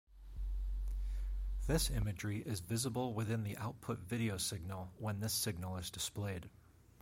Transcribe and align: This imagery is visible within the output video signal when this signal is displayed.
This 1.67 1.91
imagery 1.91 2.39
is 2.41 2.59
visible 2.59 3.13
within 3.13 3.43
the 3.43 3.55
output 3.57 3.99
video 3.99 4.37
signal 4.37 4.89
when 4.97 5.19
this 5.19 5.31
signal 5.31 5.77
is 5.77 5.91
displayed. 5.91 6.49